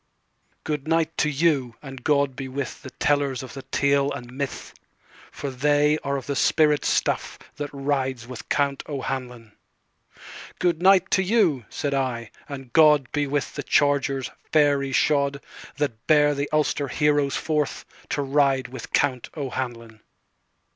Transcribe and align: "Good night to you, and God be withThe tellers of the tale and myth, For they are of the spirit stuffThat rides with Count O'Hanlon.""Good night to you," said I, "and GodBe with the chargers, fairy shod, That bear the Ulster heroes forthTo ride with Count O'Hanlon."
"Good 0.63 0.87
night 0.87 1.15
to 1.19 1.29
you, 1.29 1.75
and 1.83 2.03
God 2.03 2.35
be 2.35 2.47
withThe 2.47 2.89
tellers 2.97 3.43
of 3.43 3.53
the 3.53 3.61
tale 3.61 4.11
and 4.11 4.33
myth, 4.33 4.73
For 5.31 5.51
they 5.51 5.99
are 6.03 6.17
of 6.17 6.25
the 6.25 6.35
spirit 6.35 6.81
stuffThat 6.81 7.69
rides 7.71 8.25
with 8.27 8.49
Count 8.49 8.81
O'Hanlon.""Good 8.89 10.81
night 10.81 11.11
to 11.11 11.21
you," 11.21 11.65
said 11.69 11.93
I, 11.93 12.31
"and 12.49 12.73
GodBe 12.73 13.27
with 13.29 13.53
the 13.53 13.61
chargers, 13.61 14.31
fairy 14.51 14.91
shod, 14.91 15.39
That 15.77 16.07
bear 16.07 16.33
the 16.33 16.49
Ulster 16.51 16.87
heroes 16.87 17.35
forthTo 17.35 18.23
ride 18.27 18.69
with 18.69 18.91
Count 18.93 19.29
O'Hanlon." 19.37 19.99